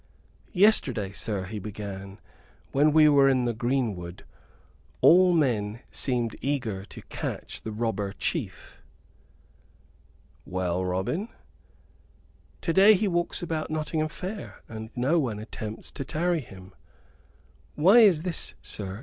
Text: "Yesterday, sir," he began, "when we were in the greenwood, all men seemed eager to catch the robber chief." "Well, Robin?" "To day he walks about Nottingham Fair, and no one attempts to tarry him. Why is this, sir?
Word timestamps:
"Yesterday, 0.55 1.11
sir," 1.11 1.45
he 1.45 1.59
began, 1.59 2.19
"when 2.71 2.91
we 2.91 3.07
were 3.07 3.29
in 3.29 3.45
the 3.45 3.53
greenwood, 3.53 4.25
all 4.99 5.31
men 5.31 5.81
seemed 5.91 6.35
eager 6.41 6.83
to 6.85 7.03
catch 7.03 7.61
the 7.61 7.71
robber 7.71 8.11
chief." 8.11 8.81
"Well, 10.43 10.83
Robin?" 10.83 11.27
"To 12.61 12.73
day 12.73 12.95
he 12.95 13.07
walks 13.07 13.43
about 13.43 13.69
Nottingham 13.69 14.09
Fair, 14.09 14.63
and 14.67 14.89
no 14.95 15.19
one 15.19 15.37
attempts 15.37 15.91
to 15.91 16.03
tarry 16.03 16.39
him. 16.41 16.73
Why 17.75 17.99
is 17.99 18.23
this, 18.23 18.55
sir? 18.63 18.99